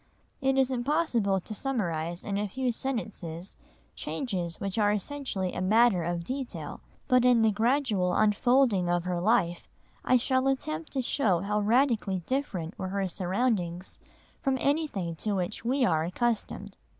[0.41, 3.55] It is impossible to summarise in a few sentences
[3.93, 9.19] changes which are essentially a matter of detail, but in the gradual unfolding of her
[9.21, 9.69] life
[10.03, 13.99] I shall attempt to show how radically different were her surroundings
[14.41, 16.77] from anything to which we are accustomed.